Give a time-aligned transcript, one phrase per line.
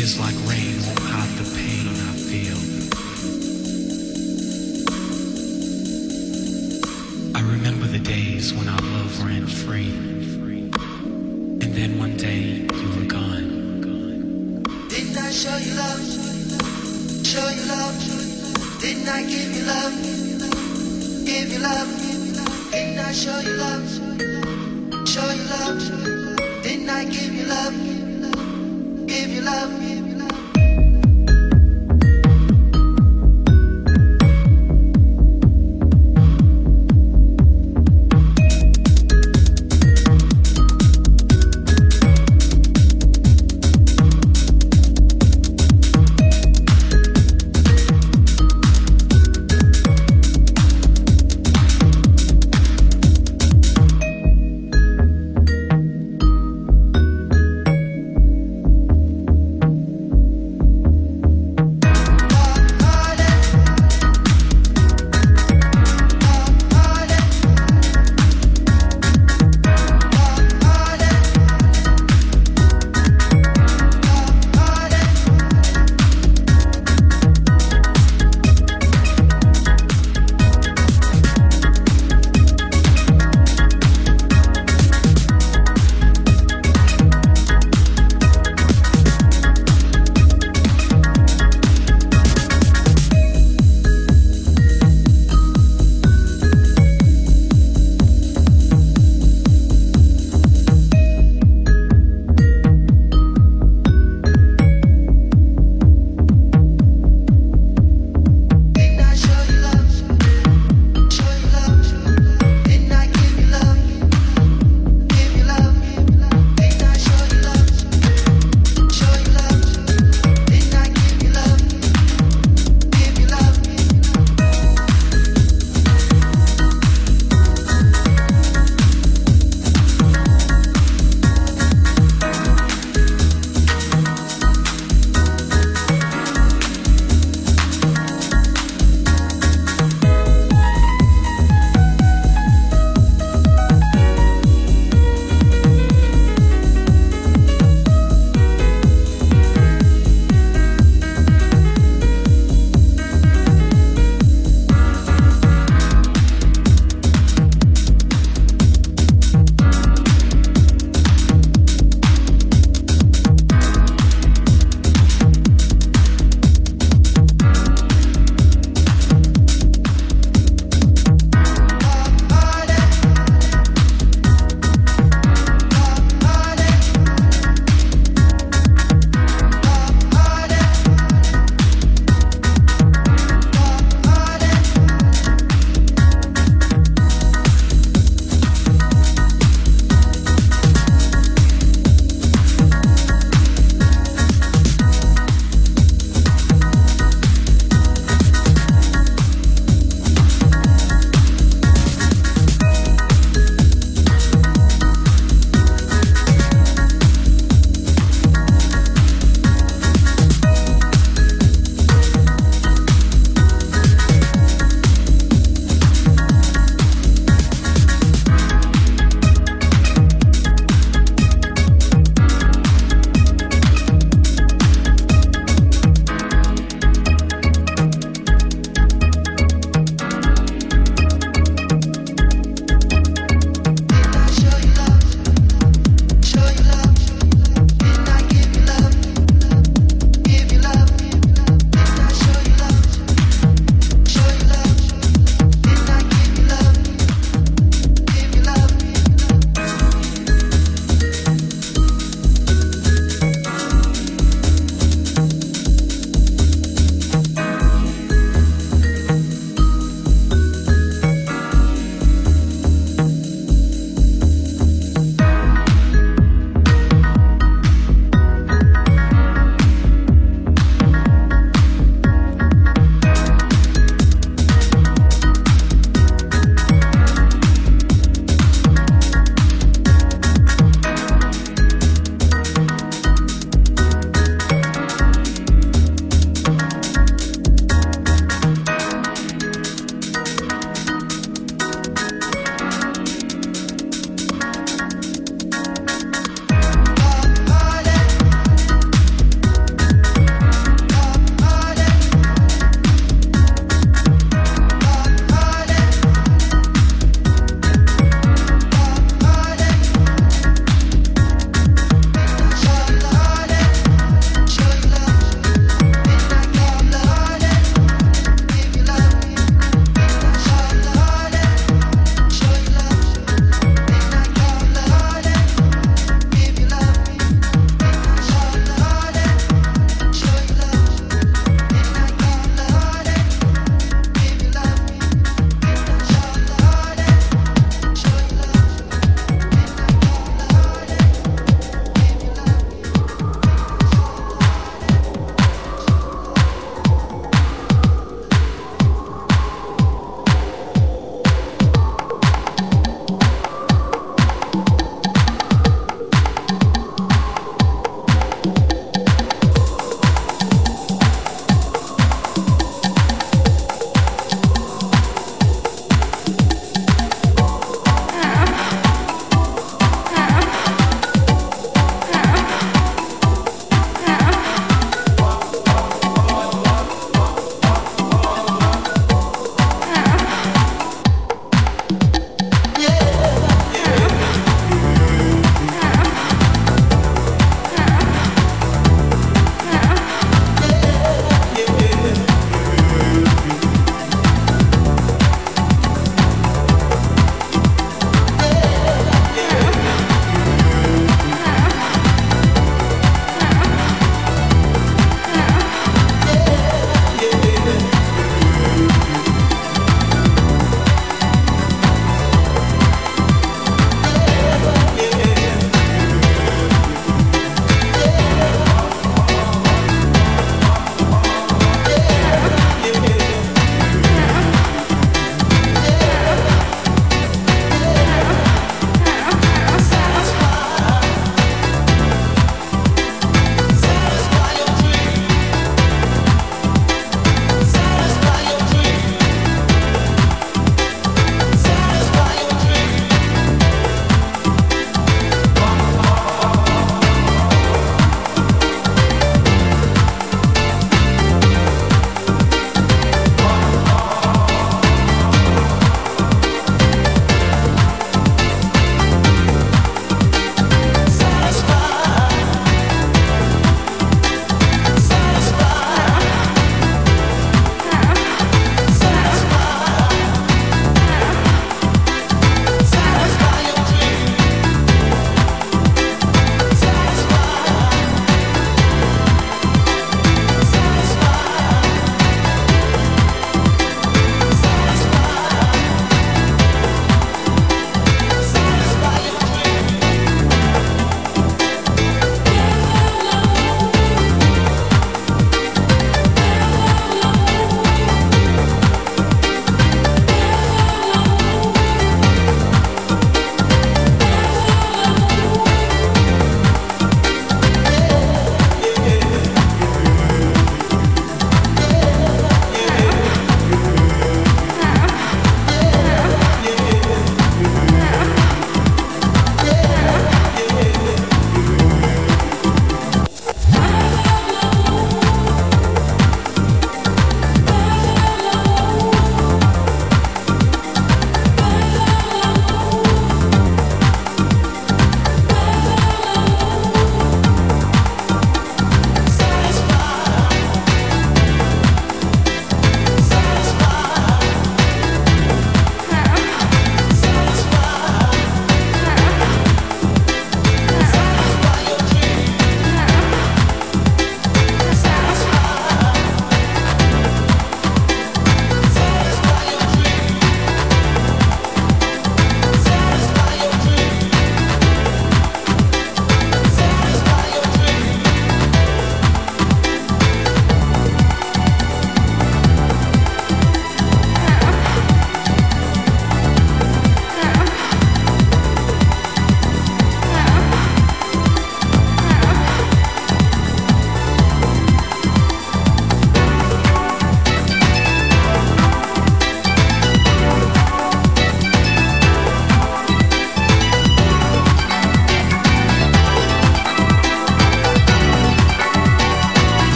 [0.00, 2.56] Tears like rain won't hide the pain I feel.
[7.36, 9.90] I remember the days when our love ran free.
[11.60, 14.62] And then one day you were gone.
[14.88, 16.00] Didn't I show you love?
[17.26, 18.80] Show you love?
[18.80, 19.92] Didn't I give you love?
[21.26, 21.88] Give you love?
[22.72, 23.86] Didn't I show you love?
[25.06, 26.62] Show you love?
[26.62, 27.99] Didn't I give you love?
[29.10, 29.99] Give you love?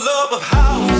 [0.00, 0.91] love of how